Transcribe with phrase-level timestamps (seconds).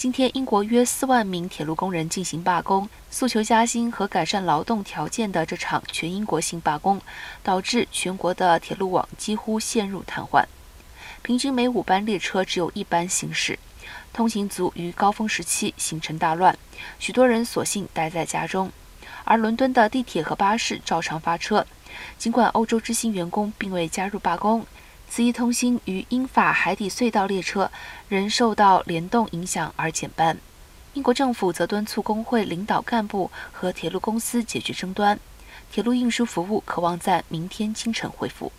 [0.00, 6.98] 今天，英国约四万名铁路工人进行罢工，诉求加薪和改善劳动条件的这场全英国性罢工，
[7.42, 10.42] 导致全国的铁路网几乎陷入瘫痪。
[11.20, 13.58] 平均每五班列车只有一班行驶，
[14.10, 16.56] 通行族于高峰时期形成大乱，
[16.98, 18.72] 许多人索性待在家中。
[19.24, 21.66] 而伦敦的地铁和巴士照常发车，
[22.16, 24.64] 尽管欧洲之星员工并未加入罢工。
[25.10, 27.68] 此一通信与英法海底隧道列车
[28.08, 30.38] 仍受到联动影响而减半。
[30.94, 35.18] 英国政府则敦促工会领导干部和铁路公司解决争端。
[35.72, 38.52] 铁路运输服务可望在明天清晨恢复。